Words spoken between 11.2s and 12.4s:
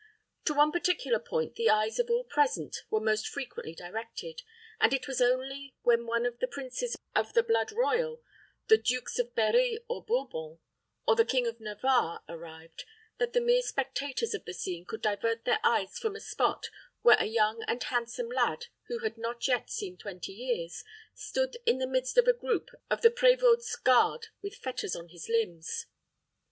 King of Navarre